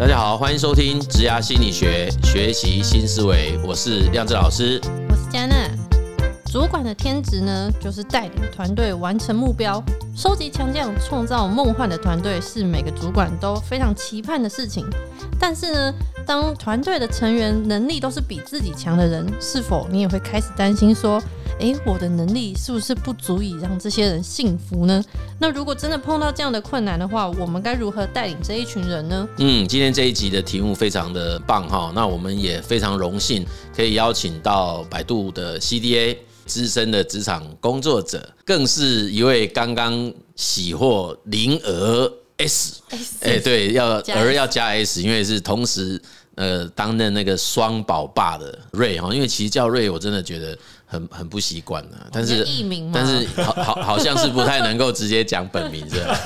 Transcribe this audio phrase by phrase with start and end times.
[0.00, 3.60] 大家好，欢迎收听职涯心理学，学习新思维。
[3.62, 4.80] 我是亮震老师，
[5.10, 5.54] 我是嘉娜。
[6.46, 9.84] 主管的天职呢，就是带领团队完成目标，
[10.16, 14.86] 收集强将，创造梦幻的团队，是每个主管都非常期盼的事情。
[15.38, 15.94] 但是呢，
[16.24, 21.22] 当团队的成员能力都是比自己强的人，是否你也会开始担心说，
[21.58, 25.04] 诶，我的能力是不是不足以让这些人幸福呢？
[25.38, 29.28] 那如果真的碰到这样的困难的话，我们该如何带领这一群人呢？
[29.38, 33.44] 嗯，今天这一集的题目非常的棒哈，那我们也非常荣幸
[33.74, 36.16] 可以邀请到百度的 CDA。
[36.46, 42.80] 资深的职场工作者，更是一位刚刚喜获零儿 S，
[43.20, 46.02] 哎，对，要儿要加 S，因为是同时
[46.34, 50.58] 呃担任那个双宝爸的瑞哈，因为其实叫瑞，我真的觉得。
[50.90, 52.44] 很很不习惯呢，但是
[52.92, 56.18] 但是好好好像是不太能够直接讲本名是吧？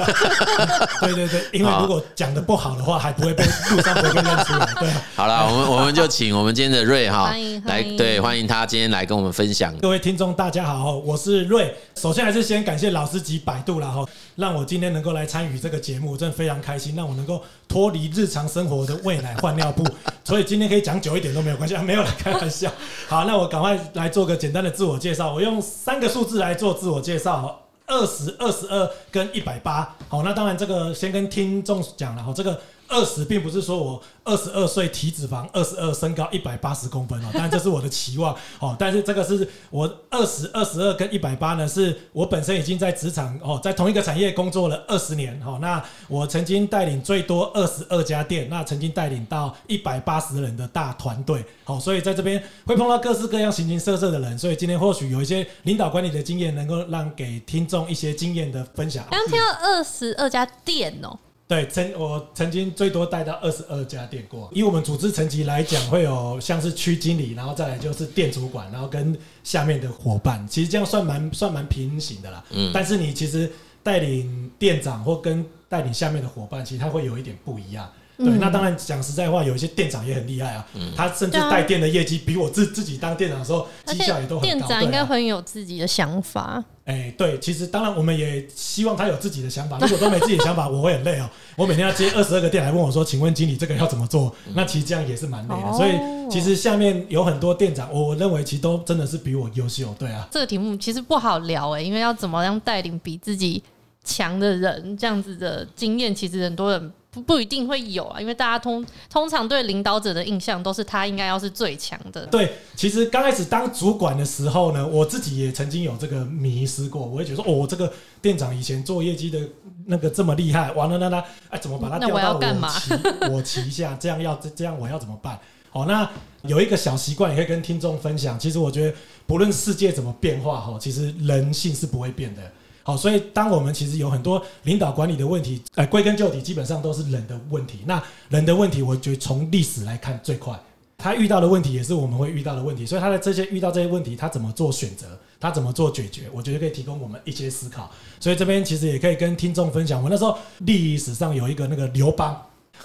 [1.02, 4.66] 对对对，因为如果讲的不好的话，还不会被路上不会被认出来。
[4.80, 7.34] 对， 好了，我们我们就请我们今天的瑞哈
[7.66, 9.76] 来对欢迎他今天来跟我们分享。
[9.78, 11.74] 各位听众大家好，我是瑞。
[11.94, 14.02] 首先还是先感谢老师及百度了哈，
[14.36, 19.84] 让我今天能够来参与这个节目，真的非常开心，让我能够脱离日常生活的喂奶换尿布，
[20.24, 22.70] 所以今天可以讲久一点都没有关系啊，没有来开玩笑。
[23.08, 29.94] 好，那我赶快来做个简单的自我介绍，我用三个数字来做自我介绍：二十二十二跟一百八。
[30.08, 32.60] 好，那当然这个先跟听众讲了哈，这个。
[32.94, 38.76] 二十并不是说我二十二岁体脂肪二十二身高一百八十公分哦，但这是我的期望哦。
[38.78, 45.58] 但是这个是我二十二十二跟一百八呢，是我本身已经在职场哦，在同一个产业工作了二十年哦。
[45.60, 51.80] 那我曾经带领最多二十二家店，那曾经带领到一百八十人的大团队哦。
[51.80, 59.04] 所以在这边会碰到各式各样形形色色的人，所以今天或许有一些领导管理的经验，能够让给听众一些经验的分享。
[59.10, 61.18] 刚听到二十二家店哦。
[61.46, 64.50] 对，曾我曾经最多带到二十二家店过。
[64.52, 72.42] 以我们组织层级来讲，会有像是区经理，然后再来就是店主管，然后跟下面的伙伴，其实这样算蛮算蛮平行的啦。
[72.50, 72.70] 嗯。
[72.72, 73.52] 但是你其实
[73.82, 77.90] 带领店长或跟带领下面的伙伴，其实他会有一点不一样。
[78.16, 80.66] 对，那当然讲实在话，有一些店长也很厉害啊。
[80.74, 80.92] 嗯。
[80.96, 84.54] 他甚至带店的业绩比我自自己当店长的时候绩效也都很高。
[84.54, 86.62] 店长应该很有自己的想法。
[86.84, 89.78] 哎、欸，对，其实当然我们也希望他有自己的想法。
[89.78, 91.28] 如果都没自己的想法，我会很累哦。
[91.56, 95.72] 我每天要接二十二个店来问我说：“请问经理，这个要怎么做？”那其实这样也是蛮累的。
[95.72, 95.92] 所以
[96.30, 99.94] 其实下面有很多店长，我认为其实都真的是比我优秀。
[99.98, 103.62] 对啊，这个题目其实不好聊哎，因为要怎么样带领比自己
[104.04, 106.92] 强的人，这样子的经验，其实很多人。
[107.14, 112.26] 不不一定会有啊，因为大家通通常对领导者的印象都是他应该要是最强的。
[112.26, 119.38] 对，其实刚开始当主管的时候呢，我自己也曾经有这个迷失过，我会觉得说，哦，这个店长以前做业绩的
[119.86, 123.96] 那个这么厉害，完了那他哎怎么把他调到我旗我旗下？
[124.00, 125.38] 这样要这样我要怎么办？
[125.70, 126.08] 好，那
[126.42, 128.38] 有一个小习惯也可以跟听众分享。
[128.38, 128.96] 其实我觉得
[129.26, 132.42] 不论世界怎么变化哈，其实人性是不会变的。
[132.86, 137.78] 好，所以当我们其实有很多领导管理的问题，呃，归根究底，基本上都是人的问题。
[137.86, 140.54] 那人的问题，我觉得从历史来看最快，
[140.98, 142.84] 他遇到的问题也是我们会遇到的问题。
[142.84, 145.06] 所以他的这些遇到这些问题，他怎么做选择，
[145.40, 147.90] 他怎么做解决，我觉得可以提供我们一些思考。
[148.20, 152.38] 所以这边其实也可以跟听众分享，我那时候历史上有一个那个刘邦，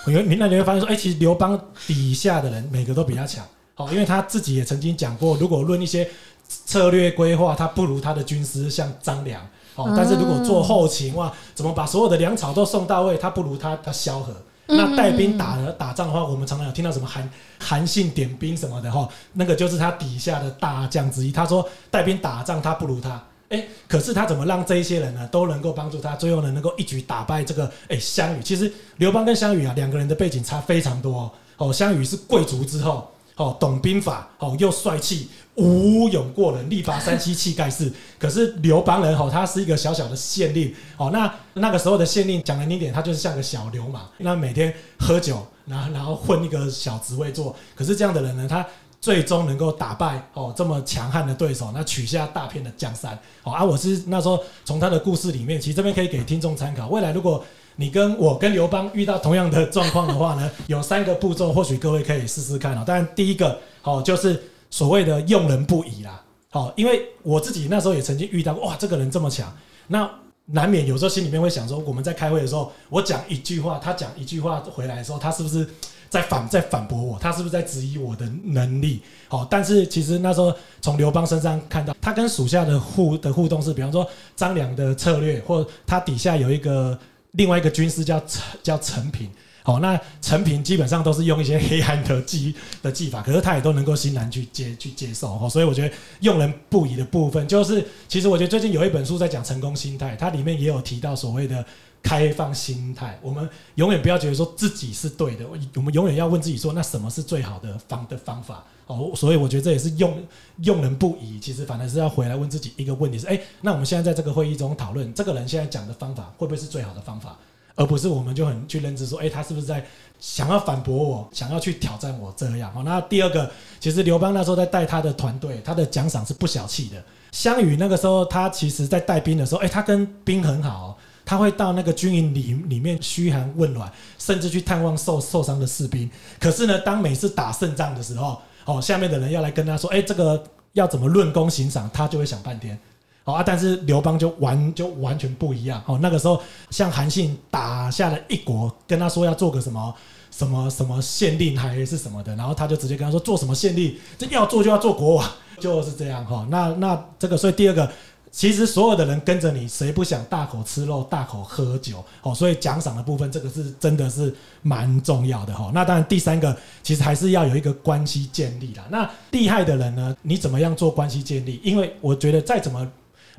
[0.07, 3.45] 有你那你会发现说，哎，其实刘邦底下的人每个都比他强。
[3.73, 6.09] 好，因为他自己也曾经讲过，如果论一些
[6.47, 9.45] 策略规划，他不如他的军师像张良。
[9.83, 13.17] 哦，但是如果做后勤哇，怎么把所有的粮草都送到位？
[13.17, 14.33] 他不如他他萧何。
[14.71, 17.27] 那带兵打打仗的话，我们常常有听到什么韩
[17.59, 21.31] 韩信点兵什么的哈，那个就是他底下的大将之一。
[21.31, 23.19] 他说带兵打仗他不如他，
[23.49, 28.43] 哎，可是他怎么让这一些人呢都能够帮助他，最后呢能够一举打败这个哎项羽？
[28.43, 31.73] 其实刘邦跟项羽啊两个人的背景差非常多哦哦。
[31.73, 33.09] 项羽是贵族之后。
[33.39, 37.89] 哦，懂兵法，哦，又帅气，武勇过人，力拔山兮气盖世。
[38.19, 47.55] 可是刘邦人，哦，他是一个小小的县令，哦，那那个时候的县令讲难听点，他就是像个小流氓，那每天喝酒，然后然后混一个小职位做。
[47.73, 48.65] 可是这样的人呢，他
[48.99, 53.17] 最终能够打败哦这么强悍的对手，那取下大片的江山。
[53.43, 56.89] 哦啊，我是那时候从他的故事里面，其实这边可以给听众参考。
[56.89, 57.41] 未来如果
[57.79, 62.83] 你跟我跟刘邦遇到同样的状况的话呢， 有三个步骤，或许各位可以试试看哦。
[62.85, 66.21] 当然，第一个好就是所谓的用人不疑啦。
[66.49, 69.49] 好，因为我自己那时候也曾经遇到过，哇，这个人这么强，
[69.87, 70.09] 那
[70.47, 75.65] 难免有时候心里面会想说，我们在开会的时候，我讲一句话，他讲一句话回来的时候，他是不是
[76.09, 77.17] 在反在反驳我？
[77.17, 79.01] 他是不是在质疑我的能力？
[79.29, 84.05] 好，但是其实那时候从刘邦身上看到，他跟属下的互的互动是，比方说
[84.35, 86.99] 张良的策略，或他底下有一个。
[87.31, 89.29] 另外一个军师叫陈叫陈平，
[89.63, 95.47] 好，那陈平基本上都是用一些黑暗的技的技法，可是他也都能够欣然去接去接受哦。
[95.49, 101.63] 所以我觉得用人不疑的部分，就是其实我觉得最近有一本书在讲成功心态，它里面也有提到所谓的
[102.01, 103.17] 开放心态。
[103.21, 108.63] 我们永远不要觉得说自己是对的，我们永远要问自己说，那什么是最好的方的方法？
[108.87, 110.17] 哦，所以我觉得这也是用
[110.63, 117.37] 用人不疑，其实反而是要回来问自己一个问题：是哎，那我们现在在这个会议中讨论，这个人现在讲的方法会不会是最好的方法？
[117.75, 119.85] 而不是我们就很去认知说，哎，他是不是在
[120.19, 122.73] 想要反驳我，想要去挑战我这样？
[122.75, 123.49] 哦，那第二个，
[123.79, 127.01] 其实刘邦那时候在带他的团队，他的奖赏是不小气的。
[127.31, 130.97] 项羽那个时候，他其实在带兵的时候，哎，他跟兵很好，
[131.29, 133.87] 他会到那个军营里里面嘘寒问暖，
[134.17, 136.09] 甚至去探望受受伤的士兵。
[136.39, 140.43] 可是呢，当每次打胜仗的时候，哦，下面的人要来跟他说，哎，这个
[140.73, 142.75] 要怎么论功行赏，他就会想半天。
[143.23, 143.43] 好啊！
[143.45, 145.99] 但是刘邦就完就完全不一样哦。
[146.01, 146.41] 那个时候，
[146.71, 149.93] 像韩信打下了一国，跟他说要做个什么
[150.31, 155.29] 什么什么县令还是什么的，然后他就直接跟他说做什么县令，这要做就要做国王，
[155.59, 156.47] 就是这样哈。
[156.49, 157.91] 那那这个，所以第二个，
[158.31, 162.03] 其实所有的人跟着你，谁不想大口吃肉、大口喝酒？
[162.21, 165.71] 哦，所以奖赏的部分，这个是真的是蛮重要的哈。
[165.73, 168.85] 那当然，第三个其实还是要有一个关系建立啦。
[168.89, 171.59] 那厉害的人呢，你怎么样做关系建立？
[171.63, 172.89] 因为我觉得再怎么。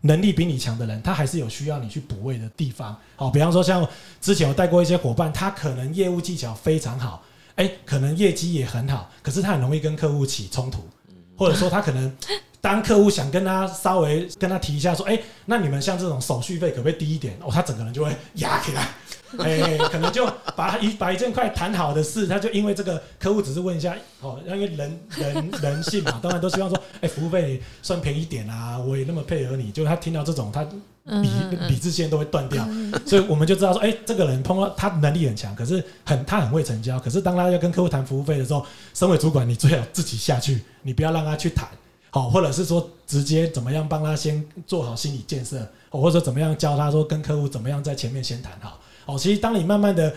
[0.03, 2.97] 能力比你强的人，他还是有需要你去补位的地方。
[3.17, 3.87] 好，比方说像
[4.19, 7.23] 之前我带过一些伙伴，他可能业务技巧非常好，
[7.57, 10.79] 诶，可能业绩也很好，可是他很容易跟客户起冲突，
[11.37, 12.11] 或者说他可能
[12.61, 17.37] 当客户想跟他稍微跟他提一下说，诶，那你们像这种手续费可不可以低一点？
[17.43, 18.89] 哦，他整个人就会压起来。
[19.39, 30.63] 哎、欸，可能就把一把一件快谈好的事，他就因为这个客户只是问一下哦，因为人人人性嘛，当然都希望说，哎、欸，服务费算便宜一点啊，我也那么配合你，就他听到这种，他
[31.05, 31.29] 理
[31.69, 32.69] 理智线都会断掉，
[33.07, 41.69] 所以我们就知道说，哎、欸，这个人碰到他能力很强，可是很他很会成交，可是当他要跟客户谈服务费的时候，身为主管，你最好自己下去，你不要让他去谈，
[42.11, 48.81] 好，或者是说直接怎么样帮他先做好心理建设，或者说怎么样教他说跟客户怎么样在前面先谈好。
[49.07, 50.13] 哦，其实当你慢慢的，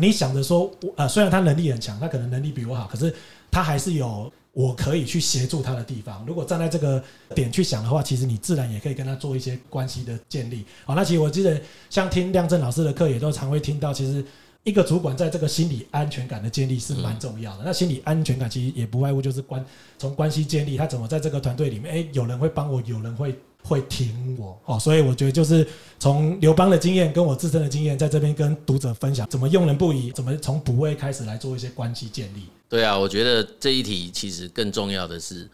[0.00, 3.14] 你想着说，呃，虽然他能力很强，他可能能力比我好，可是
[3.50, 6.24] 他还是有我可以去协助他的地方。
[6.26, 7.02] 如果站在这个
[7.34, 10.64] 点去想的话，其实你自然也可以跟他做一些关系的建立。
[10.84, 11.60] 好，那其实我记得
[11.90, 14.24] 像听亮正老师的课，也都常会听到，其实
[14.68, 17.62] 一个主管在这个心理安全感的建立是蛮重要的。
[17.64, 19.64] 那心理安全感其实也不外乎就是关
[19.98, 23.34] 从关系建立，他怎么在这个团队里面，诶，有人会帮我，有人会。
[23.64, 25.66] 会听我哦，所以我觉得就是
[25.98, 32.44] 从刘邦的经验跟我自身的经验，在这边跟读者分享怎么用人不疑，怎么从补位开始来做一些关系建立。
[32.68, 35.46] 对啊，我觉得这一题其实更重要的是，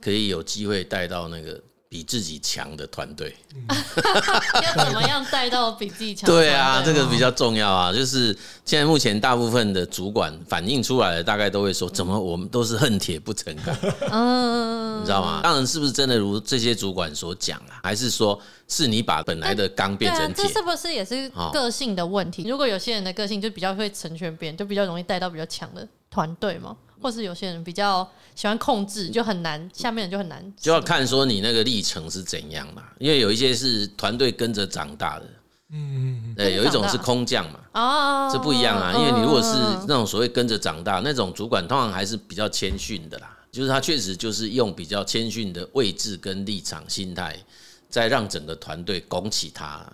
[0.00, 1.60] 可以有机会带到那个。
[1.90, 3.34] 比自己强的团队，
[4.62, 6.24] 要怎么样带到比自己强？
[6.24, 7.92] 对啊，这个比较重要啊。
[7.92, 8.32] 就是
[8.64, 13.76] 现在目前大部分的主管反映出来的，大概都会说：怎么我们都是恨铁不成钢？
[14.08, 15.40] 嗯，你知道吗？
[15.42, 17.82] 当然是不是真的如这些主管所讲啊？
[17.82, 20.44] 还是说是你把本来的钢变成铁？
[20.46, 22.48] 这是不是也是个性的问题？
[22.48, 26.76] 如果有些人的个性就比较会成全别人，就比较容易带到比较强的团队嘛？
[27.00, 30.52] 或是有些人比较喜欢控制，就很难，下面人就很难。
[30.58, 35.26] 就要看说你那个历程是怎样嘛，因为有一些是团队跟着长大的，
[35.70, 38.92] 嗯，对，有一种是空降嘛，哦，这不一样啊。
[38.92, 39.48] 因为你如果是
[39.88, 47.34] 那种所谓跟着长大那种主管，通常还是比较谦逊的啦，就是他确实就是用比较谦逊的位置跟立场、心态，
[47.88, 49.90] 在让整个团队拱起他。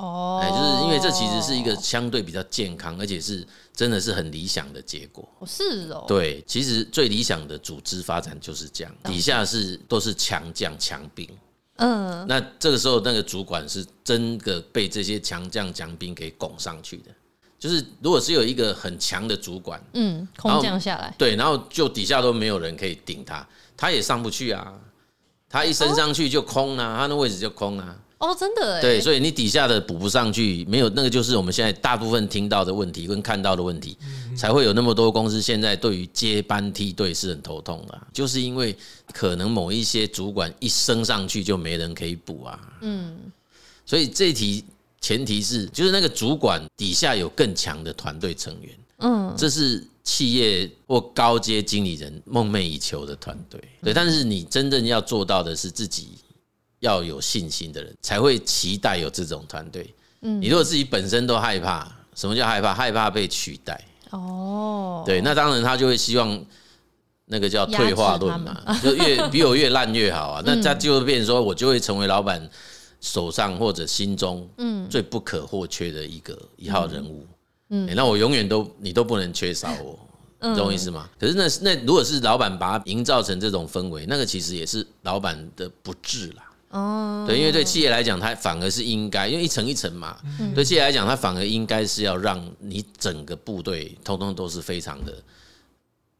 [0.00, 5.28] 哦，哎，就是因为这其实是一个相对比较健康，而且是真的是很理想的结果。
[5.46, 11.28] 是哦，对，其实最理想的组织发展就是这样，底下是都是强将强兵。
[11.76, 17.10] 嗯，那这个时候那个主管是真的被这些强将强兵给拱上去的。
[17.58, 24.78] 就是如果是有一个很强的主管，嗯，空降下来，对，然后就底下都没有人可以顶他，他也上不去啊。
[25.48, 27.96] 他一升上去就空啊，他那位置就空啊。
[28.20, 28.80] 哦，真的哎。
[28.82, 33.96] 对，所以你底下的补不上去，没有那个，就是我们现在大部分听到的问题跟看到的问题，
[34.36, 38.76] 才会有那么多公司现在对于接班梯队是很头痛的，就是因为
[39.14, 42.60] 可能某一些主管一升上去就没人可以补啊。
[42.82, 43.16] 嗯，
[43.86, 44.62] 所以这题
[45.00, 48.78] 前提是，就是那个主管底下有更强的团队成员。
[48.98, 53.58] 嗯，这是企业或高阶经理人梦寐以求的团队。
[53.82, 56.18] 对，但是你真正要做到的是自己。
[56.80, 59.94] 要有信心的人才会期待有这种团队。
[60.22, 62.74] 嗯，你如果自己本身都害怕，什么叫害怕？
[62.74, 63.80] 害怕被取代。
[64.10, 66.44] 哦，对，那当然他就会希望
[67.26, 70.42] 那个叫退化论嘛，就越比我越烂越好啊。
[70.44, 72.46] 那他就会变成说，我就会成为老板
[73.00, 77.24] 手上或者心中嗯最不可或缺的一个一号人物。
[77.68, 79.98] 嗯，欸、那我永远都你都不能缺少我，
[80.40, 81.08] 嗯、懂我意思吗？
[81.18, 86.49] 可是那那如果是老板把它营造成这种氛围，那个其实也是老板的不智啦。
[86.70, 95.12] 哦，对，因为对企业来讲，它反而是应该，因为一层一层嘛，嗯、对企业来讲，它反而应该是要让你整个部队通通都是非常的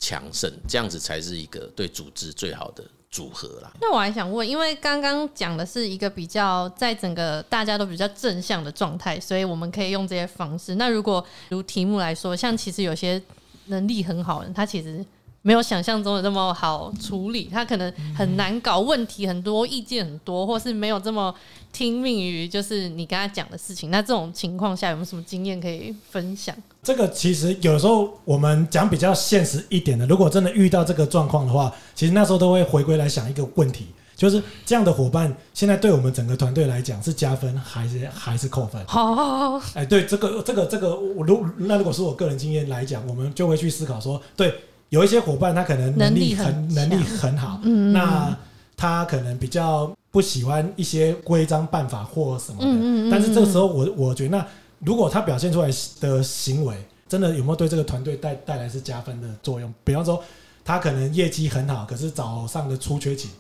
[0.01, 3.71] 强盛，这样子才是一个对组织最好的组合啦。
[3.81, 10.75] 那我还想问，因为刚刚讲的是一个比较在整个大家都比较正向的状态，所以我们可以用这些方式。
[10.75, 13.23] 那如果如题目来说，像其实有些
[13.67, 15.07] 能力很好的人，他其实。
[15.43, 21.35] 没有想象中的那么好处理，他可能很难搞，问题很多，意见很多，或是没有这么
[21.73, 23.91] 听命于就是你跟他讲的事情。
[23.91, 26.55] 那这种情况下有没有什么经验可以分享？
[26.83, 38.85] 这个其实有时候我们讲比较现实一点的，如果真的遇到这个状况的话，其实那时候都会回归来想一个问题，就是这样的伙伴现在对我们整个团队来讲是加分还是 还是扣分？
[38.87, 44.55] 好，好，好，哎，对，这个这个这个，我如那如果是我个人经验来讲，我们就会去思考说，对。
[44.91, 48.37] 有一些伙伴，他可能能力很能力很好，嗯，那
[48.77, 54.47] 他可能比较不喜欢一些规章办法或什么的，嗯，但是这个时候我，我我觉得，那
[54.81, 55.71] 如果他表现出来
[56.01, 56.77] 的行为，
[57.09, 59.73] 真的有没有对这个团队带带来是加分的作用？
[59.85, 60.23] 比方说，
[60.65, 63.31] 他可能业绩很好，可是早上的出缺勤，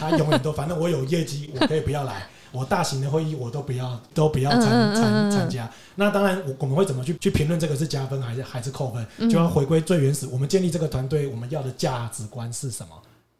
[0.00, 2.26] 他永远都 反正我有业绩，我可以不要来。
[2.54, 4.62] 我大型的会议我都不要，都不要参
[4.94, 5.68] 参参加。
[5.96, 9.28] 那当然，我我们会怎么去去评论这个是加分还是还是扣分？
[9.28, 12.90] 就要回归最原始，我们建立这个团队，我们要的价值观是什么？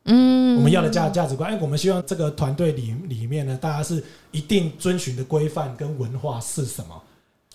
[0.06, 4.02] 嗯，我们要的价价值观，哎，我们希望这个团队里里面呢，大家是
[4.33, 7.02] 一定遵循的规范跟文化是什么？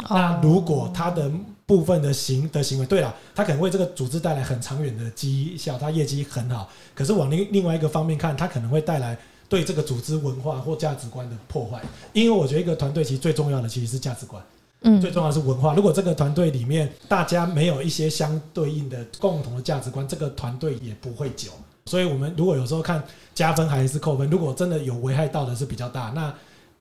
[0.10, 1.30] 那如果他的
[1.66, 9.18] 部分的行的行为，对了，他可能为这个组织带来很长远的绩效，他业绩很好，可是往另另外一个方面看，他可能会带来。
[9.50, 11.82] 对这个组织文化或价值观的破坏，
[12.14, 14.42] 因为我觉得一个团队其实最重要的其实是价值观，
[14.84, 15.74] 嗯，最重要的是文化。
[15.74, 21.50] 如果这个团队里面大家没有一些相对应的共同的价值观，这个团队也不会久。
[21.88, 23.04] 所以，我们如果有时候看
[23.34, 26.32] 加分还是扣分，如果真的有危害到的是比较大，那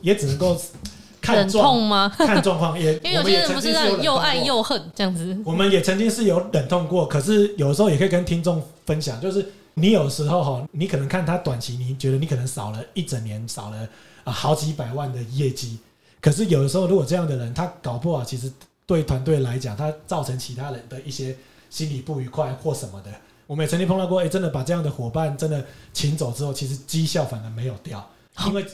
[0.02, 0.54] 也只能够
[1.22, 2.12] 看状况吗？
[2.18, 5.34] 看状况也， 因为有些人不是让又爱又恨这样子。
[5.42, 9.46] 我们也曾经是有忍痛过，可是有时候也可以跟听众分享，就是。
[9.80, 13.88] 你有时候哈，你可能看他短期，你觉得你可能少了一整年，少了
[14.24, 15.78] 啊好几百万的业绩。
[16.20, 18.52] 可是有的时候，如果这样的人，他搞不好，其实
[18.86, 21.36] 对团队来讲，他造成其他人的一些
[21.70, 23.10] 心理不愉快或什么的。
[23.46, 28.06] 我们也曾经碰到过，哎，真的把这样的伙伴真的请走之后，其实绩效反而没有掉，
[28.46, 28.66] 因为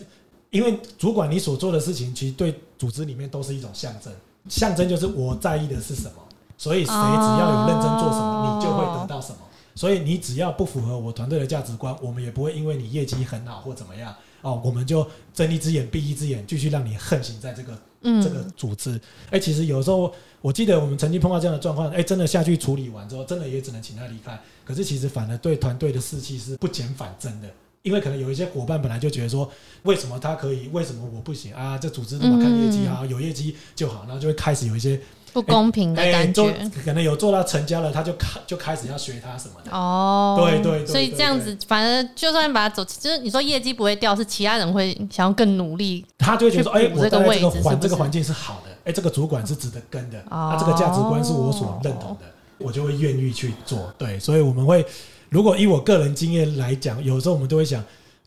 [0.50, 4.12] 因为主管你所做的事情，其实对组织里面都是一种象征，
[4.48, 6.14] 象征就是我在意的是什么，
[6.56, 9.38] 所以谁只要有认真做什么，你就会得到什么。
[9.74, 17.76] 所以你只要不符合我团队的价值观，我们也不会因为你业绩很好或怎么样哦，我们就睁一只眼闭一只眼，继续让你横行在这个
[18.22, 19.00] 这个组织。
[19.30, 24.40] 哎，其实有时候我记得我们曾经碰到这样的状况，哎，真的下去处理完之后，真的也只能请他离开。
[24.64, 27.48] 可是其实反而对团队的士气是不减反增的，
[27.82, 29.50] 因为可能有一些伙伴本来就觉得说，
[29.82, 31.76] 为什么他可以，为什么我不行啊？
[31.76, 35.00] 这组织怎么看业绩啊，有业绩就好，然后就会开始有一些。
[35.34, 39.70] 不公平的感觉，欸欸、可能有做到成交了，他就开就开始要学他什么的。
[39.72, 50.40] 哦，对对，对，对，所以这样子，反正就算把他走，就是你说业绩不会掉，是其他人会想要更努力，他就会觉得说，哎、欸，我在这个环这个环境是好的，哎、欸，这个主管是值得跟的，他、哦。
[50.50, 52.26] 啊、这个价值观是我所认同的，
[52.58, 53.92] 我就会愿意去做。
[53.98, 54.86] 对，所以我们会，
[55.28, 57.84] 如果以我个人经验来讲，有时候我们都会想。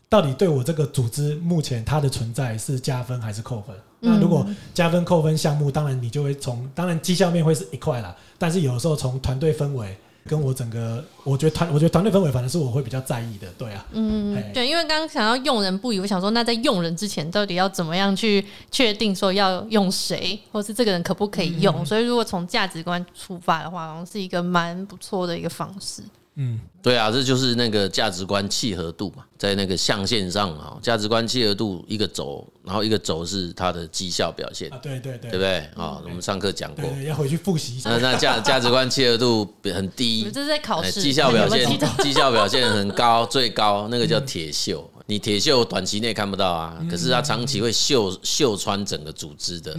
[0.08, 3.76] 到底对我这个组织目前它的存在是加分还是扣分？
[4.00, 21.84] 那如果加分扣分项目，当然你就会从当然绩效面会是一块啦，但是有时候从团队氛围跟我整个，我觉得团我觉得团队氛围反正是我会比较在意的，对啊，嗯，对，因为刚刚想要用人不疑，我想说那在用人之前到底要怎么样去确定说要用谁，或是这个人可不可以用？
[21.84, 26.02] 所以如果从价值观出发的话，好像是一个蛮不错的一个方式。
[26.40, 36.00] 嗯，对啊，这就是那个价值观契合度嘛，在那个象限上啊，价值观契合度一个轴，然后一个轴是它的绩效表现啊，对对对，对不对啊？
[36.04, 37.90] 我们上课讲过，要回去复习一下。
[37.90, 41.68] 那那价价值观契合度很低，这是在考试，绩效表现
[41.98, 44.84] 绩效表现很高，最高那个叫铁锈。
[45.06, 49.72] 你铁锈短期内看不到啊，可是它长期会锈锈穿整个组织的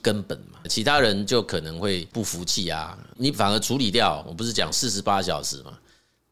[0.00, 4.24] 根本嘛，其他人就可能会不服气啊，你反而处理掉。
[4.26, 5.72] 我不是讲四十八小时嘛。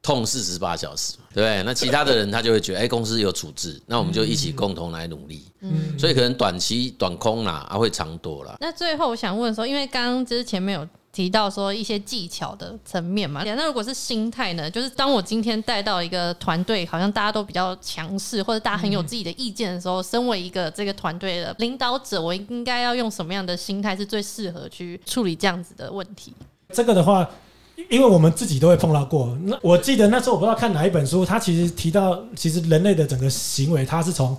[0.03, 1.63] 痛四十八小时，对不对？
[1.65, 5.45] 那其他的人他就会觉得，哎，公司有处置，那我们就一起共同来努力。
[5.61, 8.57] 嗯，所以可能短期短空啦，啊会长多啦。
[8.61, 13.43] 那最后我想问说，因为刚刚就是前面有提到说一些技巧的层面嘛。
[13.45, 14.71] 那如果是心态呢？
[14.71, 26.33] 就是当我今天带到一个团队，好像大家都比较强势，或者大家很有自己的意见的时候，身为一个这个团队的领导者，我应该要用什么样的心态是最适合去处理这样子的问题？
[26.73, 27.29] 这个的话，
[27.89, 29.37] 因为我们自己都会碰到过。
[29.45, 34.37] 那我记得那时候我不知道看哪一本书，他其实提到，其实人类的整个行为，它是从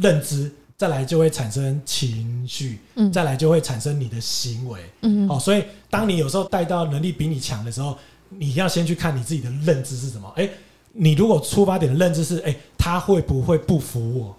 [0.00, 0.50] 认知。
[0.74, 7.96] 再来就会产生情绪，嗯，再来就会产生你的行为，嗯，好，所以当你有时候带到能力比你强的时候，
[8.30, 10.28] 你要先去看你自己的认知是什么。
[10.34, 10.48] 哎，
[10.92, 14.36] 你如果出发点的认知是，哎，他会不会不服我？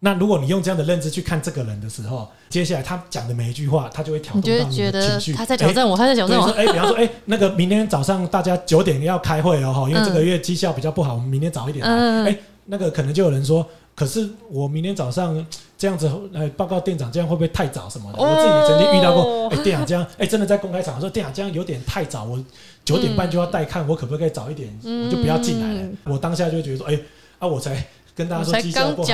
[0.00, 5.32] 那如果你用这样的认知去看这个人的时候，接下来他讲的每一句话，他就会挑动到你的情绪。
[5.32, 6.46] 他在挑战我，他在挑战我。
[6.50, 12.30] 哎，比方说，哎，那个明天早上大家九点要开会哦，因为这个月绩效比较不好，我们明天早一点来。
[12.30, 13.66] 哎，那个可能就有人说。
[13.94, 15.46] 可是我明天早上
[15.78, 18.18] 这样子来报告店长，这样会不会太早什么的？
[18.18, 22.38] 我自己曾经遇到过，哎，店长这样，哎，真的在公开场合说店长这样有点太早，我
[22.84, 24.68] 九点半就要带看，我可不可以早一点？
[24.84, 25.88] 我就不要进来了。
[26.04, 27.00] 我当下就觉得说，哎，
[27.38, 27.82] 啊，我才。
[28.16, 29.06] 跟大家说绩效不好，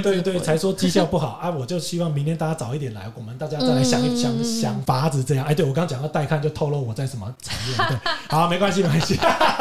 [0.00, 1.50] 对对，才说绩效不好 啊！
[1.50, 5.44] 我就希望明天大家早一点来，我们大家再来想一想想法子这样。
[5.44, 7.76] 哎，对我刚刚讲到带看，就透露我在什么产业。
[7.90, 7.98] 对，
[8.30, 9.18] 好，没关系，没关系。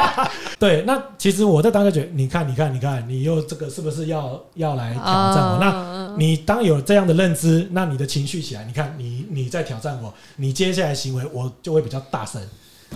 [0.57, 5.57] 对，那其实我在当下觉得，你看，你看，你看，你又这个是不是要要来挑战我？
[5.59, 12.41] 那你当有这样的认知，那你的情绪起来，你看你你在挑战我，你接下来行为我就会比较大声。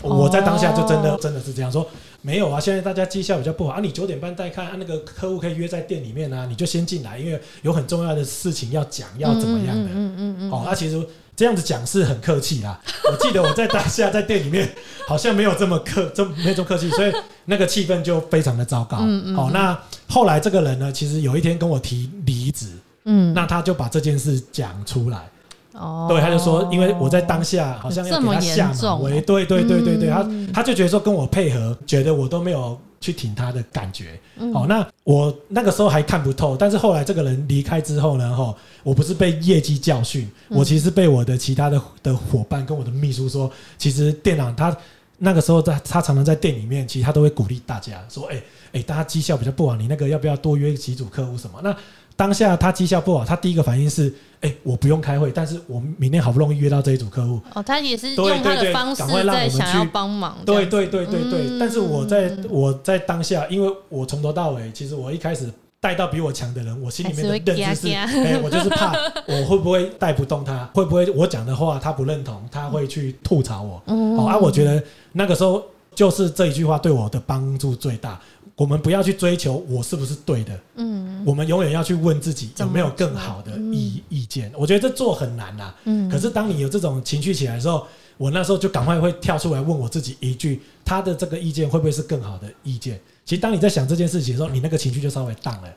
[0.01, 1.86] 我在当下就真的真的是这样说。
[2.25, 3.79] 没有啊，现在大家绩效比较不好啊。
[3.79, 9.91] 你九点半带看啊，那个客户可以约在店里面啊，你就先进来，因为有很重要的事情要讲，要怎么样的？
[9.91, 10.50] 嗯嗯嗯嗯。
[10.50, 12.82] 好，那其实这样子讲是很客气啦。
[13.12, 14.67] 我记得我在当下在店里面
[15.08, 17.13] 好像没有这么客，这没这么客气，所以
[17.46, 18.98] 那个气氛就非常的糟糕。
[19.01, 19.36] 嗯嗯。
[19.36, 19.79] 好，那
[20.10, 22.72] 后来这个人呢，其实有一天跟我提离职，
[23.03, 25.29] 嗯，那他就把这件事讲出来。
[25.77, 34.20] 哦，对，他就说，因为我在当下好像要给他下马威，对对对对对，他他就觉得说跟我配合，觉得我都没有去挺他的感觉。
[34.53, 44.75] 好，那我那个时候还看不透，但是后来这个人离开之后呢，哈，我不是被业绩教训，我其实被我的其他的的伙伴跟我的秘书说，其实店长他
[45.17, 48.42] 那个时候在，他常常在店里面，其实他都会鼓励大家说，哎
[48.74, 51.59] 哎，大家绩效比较不好，你那个要不要多约几组客户什么？
[51.64, 51.75] 那
[52.15, 57.41] 当下他绩效不好，他第一个反应是：哎，我不用开会，但是我明天好不容易约到这一组客户。
[57.53, 60.37] 哦，他也是用他的方式在想要帮忙。
[60.45, 61.59] 对对对对对。
[61.59, 65.51] 但是我在我在当下，因为我从头到尾，其实我一开始
[65.81, 68.93] 带到比我强的人，我心里面的认知是：哎，我就是怕
[69.27, 73.83] 我会不会带不动他，会不会我讲的话他不认同，他会去吐槽我。
[73.87, 75.61] 哦，啊，我觉得那个时候
[75.96, 78.22] 就是这一句话对我的帮助最大。
[78.58, 84.50] 我们不要去追求我是不是对的，嗯，我们永远要去问自己有没有更好的意意见。
[84.55, 92.98] 我觉得这做很难呐，嗯，可是当你有这种情绪起来的时候，我那时候就赶快会跳出来问我自己一句：他的这个意见会不会是更好的意见？
[93.25, 95.70] 其实当你在想这件事情的时候，你那个情绪就稍微荡了。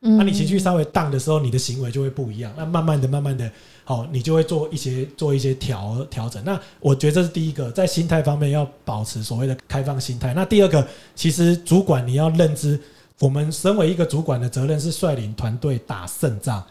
[0.00, 2.52] 那你情绪稍微荡的时候，你的行为就会不一样。
[2.56, 3.48] 那慢慢的、慢慢的，
[3.84, 6.42] 好，你就会做一些做一些调调整。
[6.44, 10.32] 那我觉得这是第一个，在心态方面要保持所谓的开放心态。
[10.32, 12.80] 那第二个，其实主管你要认知，
[13.20, 16.64] 我们身为一个主管的责任是率领团队打胜仗。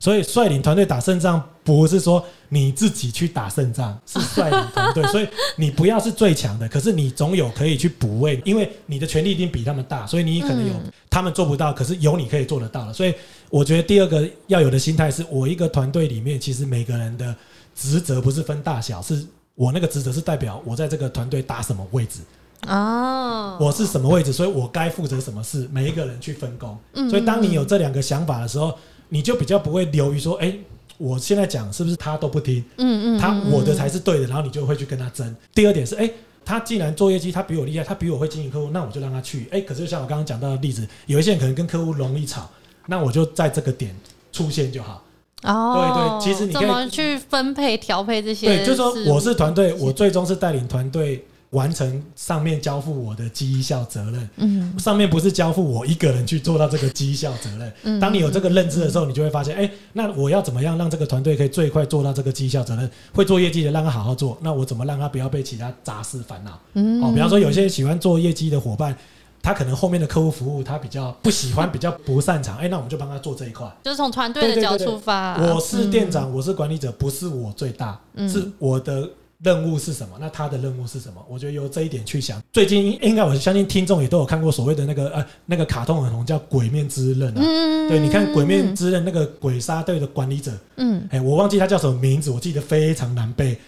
[0.00, 5.04] 所以率领团队打胜仗，不是说你自己去打胜仗， 是率领团队。
[5.08, 10.72] 所以你不要是最强的，可是你总有可以去补位，因为你的权力一定比他们大，所以你可能有
[11.10, 12.94] 他们做不到，可是有你可以做得到的。
[12.94, 13.14] 所以
[13.50, 17.36] 我觉得第二个要有的心态是，我一个团队里面，其实每个人的
[17.76, 19.22] 职责不是分大小，是
[19.54, 22.20] 我那个职责是代表我在这个团队打什么位置
[22.66, 26.74] 哦，我是什么位置，所以我该负责什么事，每一个人去分工。
[27.10, 28.74] 所以当你有这两个想法的时候。
[29.10, 30.56] 你就比较不会流于说，哎，
[30.96, 32.64] 我现在讲是不是他都不听？
[32.78, 35.36] 嗯嗯，他我的才是对的，然后你就会去跟他争。
[35.54, 36.10] 第二点是，哎，
[36.44, 39.46] 他既然做业绩，他比我厉害，他比我会经营客户，那我就让他去。
[39.50, 42.48] 哎，可是像我刚刚讲到的例子，有一些人可能跟客户容易吵，
[42.86, 43.94] 那我就在这个点
[44.32, 45.04] 出现就好。
[45.42, 48.46] 哦，对对，其实你可以怎么去分配调配这些？
[48.46, 51.24] 对，就是说我是团队，我最终是带领团队。
[51.50, 57.72] 完成上面交付我的绩效责任，嗯，上面不是交付我一个人去做到这个绩效责任。
[57.82, 62.88] 嗯，当你有这个认知的时候，你就会发现，哎，那我要怎么样让这个团队可以最快做到这个绩效责任？
[63.12, 66.56] 会做业绩的让他好好做，那我怎么让他不要被其他杂事烦恼？
[66.74, 68.96] 嗯，哦，比方说有些喜欢做业绩的伙伴，
[69.42, 75.36] 他可能后面的客户服务他比较不喜欢， 比较不擅长，哎，那我们就帮他做这一块，就是从团队的角度出发。
[75.36, 79.10] 我是店长，我是管理者，不是我最大，是我的。
[79.42, 80.16] 任务是什么？
[80.20, 81.24] 那他的任务是什么？
[81.28, 82.40] 我觉得由这一点去想。
[82.52, 87.42] 最近应该我相信听众也都有看过所谓的那个呃那个卡通很红叫《鬼面之刃》啊。
[87.42, 87.88] 嗯。
[87.88, 93.58] 对，你看《鬼面之刃》那个鬼杀队的管理者，嗯，哎，我忘记他叫什么名字，我记得非常难背，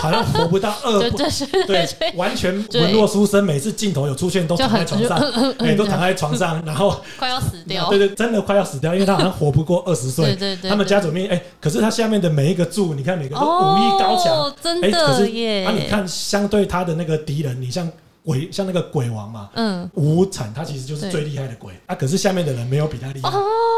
[0.00, 1.10] 好像活不到二。
[1.66, 5.18] 对，完全文弱书生，每次镜头有出现都躺在床上，
[5.58, 7.88] 哎，都躺在床上， 然后快要死掉。
[7.88, 10.26] 对对，真的快要死掉，因为他好像活不过二十岁。
[10.26, 10.70] 对对对。
[10.70, 14.97] 他们家族面哎，可是他下面的每一个柱，你看每个都武艺高强，真的。
[15.06, 17.88] 可是耶啊，你看，相对他的那个敌人，你像
[18.24, 21.94] 鬼，像那个鬼王嘛，嗯，无惨，他其实就是最厉害的鬼啊。
[21.94, 23.30] 可是下面的人没有比他厉害，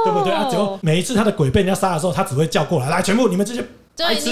[0.04, 0.48] 对不对啊？
[0.50, 3.62] 只有每一次他的鬼被人家杀的时候，他只会叫过来，来，全部你们这些
[3.96, 4.30] 白痴，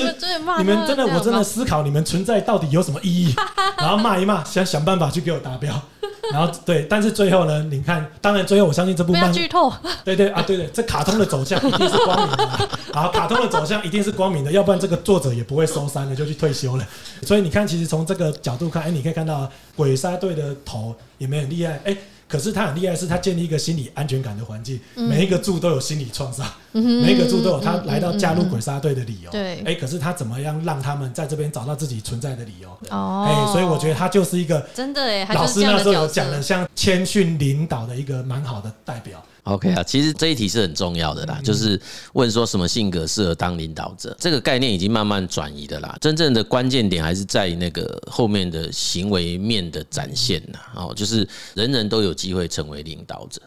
[0.59, 3.35] 你们真的，我真的思考你们存在到底有什么意义，
[3.79, 5.81] 然后骂一骂，想想办法去给我达标。
[6.33, 7.63] 然后对，但是最后呢？
[7.71, 9.73] 你看，当然最后我相信这部漫剧透，
[10.05, 12.69] 对对啊，对对，这卡通的走向一定是光明的。
[12.93, 16.87] 好，卡通的走向一定是光明的，要不然这个作者也不会收山了，就去退休了。
[17.23, 21.97] 所以你看，其实从这个角度看，哎，你可以看到鬼杀队的头也没很厉害，哎。
[22.29, 29.31] 可是他很厉害，是他建立一个心理安全感的环境，每一个柱都有心理创伤，每一个柱都有他来到加入鬼杀队的理由。
[29.31, 32.69] 对，哎，可是他怎么样让他们在这边找到自己存在的理由？
[32.91, 39.23] 哦，哎，所以我觉得他就是一个真的哎，老师那时候有讲的像谦逊领导的一个蛮好的代表。
[39.45, 41.81] OK 啊，其实这一题是很重要的啦，就是
[42.13, 45.97] 问说什么性格适合当领导者，这个概念已经慢慢转移的啦。
[46.03, 50.59] 真正的关键点还是在那个后面的行为面的展现呐。
[50.75, 53.41] 哦，就是人人都有机会成为领导者。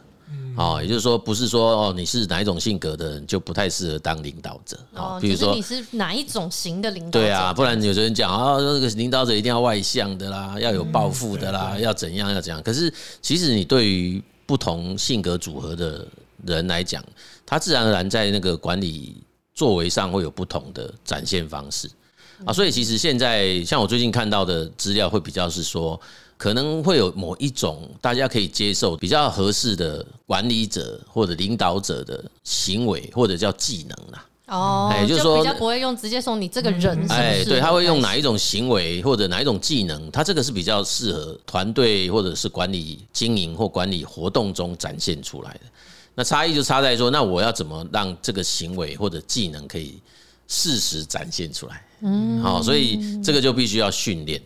[0.56, 4.78] 哦，也就是说，不是说哦，你是哪一种性格的人就不太适合当领导者。
[4.94, 7.20] 哦，比如说你是哪一种型的领导者？
[7.20, 12.62] 对啊，不然有些人讲啊，那个领导者一定要外向的啦，要有抱负的啦，要怎样要怎样。
[12.62, 16.06] 可是其实你对于不同性格组合的
[16.44, 17.02] 人来讲，
[17.46, 19.16] 他自然而然在那个管理
[19.54, 21.90] 作为上会有不同的展现方式
[22.44, 22.52] 啊。
[22.52, 25.98] 所以其实现在像我最近看到的资料，会比较是说，
[26.42, 34.26] 可能会有某一种大家可以接受、比较合适的管理者或者领导者的行为，或者叫技能啦。
[34.48, 45.60] 哦，哎，就是说比较不会用直接说你这个人，哎，对，他会用哪一种行为或者哪一种技能，他这个是比较适合团队或者是管理经营或管理活动中展现出来的。
[46.16, 49.94] 那差异就差在说，那我要怎么让这个行为或者技能可以
[50.48, 51.86] 适时展现出来？
[52.00, 54.42] 嗯，好，所以这个就必须要训练。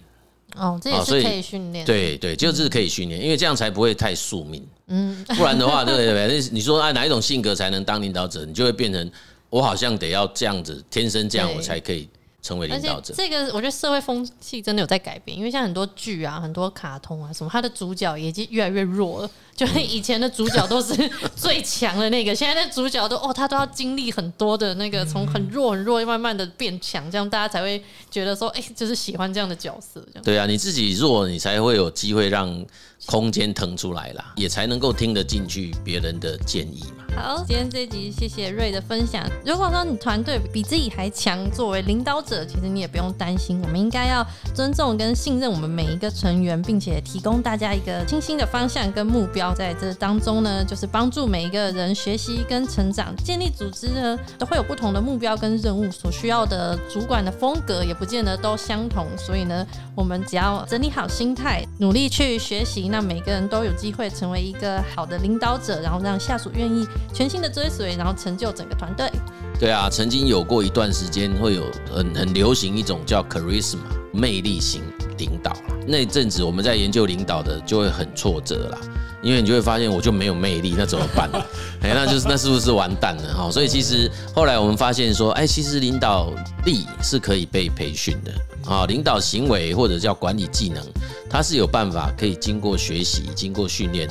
[0.57, 1.85] 哦，这也是可以训练。
[1.85, 4.66] 对对，就是可以训练，因为这样才不会太宿命。
[4.88, 8.45] 嗯， 不然的话，对对对，那你说啊，哪一种性格才能当领导者？
[8.45, 9.11] 你就会变成。
[9.49, 12.07] 我好像得要这样子，天生这样，我才可以
[12.42, 13.14] 成为领导者。
[13.16, 19.31] 这个我觉得社会风气真的有在改变，因为像很多剧啊、很多卡通啊什么，它的主角也已经越来越弱了。
[19.57, 20.95] 就是以前的主角都是
[21.35, 30.01] 最强的那个，现在的主角都哦，他都要经历很多的那个，从很弱很弱，慢慢的变强，这样大家才会觉得说，哎，就是喜欢这样的角色。
[30.12, 32.64] 这样对啊，你自己弱，你才会有机会让
[33.07, 37.05] 空间腾出来啦，也才能够听得进去别人的建议嘛。
[37.16, 39.27] 好，今天这一集谢谢瑞的分享。
[39.45, 43.59] 如果说你团队比自己还强，作为领导者，其实你也不用担心。
[43.62, 49.46] 我们应该要尊重跟信任我们每一个成员，并且提供大家一个清晰的方向跟目标。
[49.55, 53.15] 在这当中呢，就是帮助每一个人学习跟成长。
[53.17, 59.07] 建立组织呢，都会有不同的目标跟任务，所需要的主管的风格也不见得都相同。
[59.17, 69.11] 所以呢，我们只要整理好心态，努力去学习，那每个人都有机会成为一个好的领导者，然后让下属愿意全心的追随，然后成就整个团队。
[69.59, 73.79] 对啊，曾经有过一段时间，会有很很流行一种叫 charisma
[74.13, 74.83] 魅力型
[75.17, 75.57] 领导。
[75.87, 78.79] 那阵子我们在研究领导的，就会很挫折啦。
[79.27, 81.29] 因为你就会发现，我就没有魅力，那怎么办？
[81.83, 83.51] 哎，那就是那是不是完蛋了哈？
[83.51, 86.33] 所以其实后来我们发现说，哎，其实领导
[86.65, 88.33] 力是可以被培训的
[88.71, 90.81] 啊，领导行为或者叫管理技能，
[91.29, 94.09] 它是有办法可以经过学习、经过训练，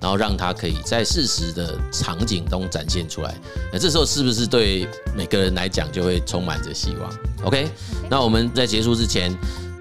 [0.00, 3.34] 然后让它可以在适时的场景中展现出来。
[3.70, 7.12] 那这时候是不是对每个人来讲就会充满着希望
[7.44, 7.68] ？OK，
[8.08, 9.30] 那我们在结束之前。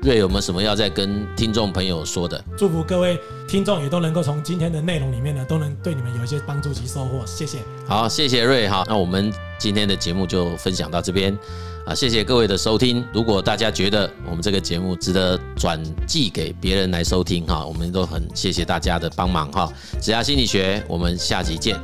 [0.04, 2.44] 瑞有没有什么要再跟听众朋友说的？
[2.58, 7.26] 祝福各位听众也都能够从今天的内容里面呢，都能对你们有一些帮助及收获。
[7.26, 7.60] 谢谢。
[7.88, 8.84] 好，谢谢瑞哈。
[8.86, 11.38] 那我们今天的节目就分享到这边
[11.86, 13.06] 啊，谢谢各位的收听。
[13.13, 19.72] 如果大家觉得我们这个节目值得转寄给别人来收听哈，我们都很谢谢大家的帮忙哈。
[20.02, 21.80] 只要心理学，我们下集见。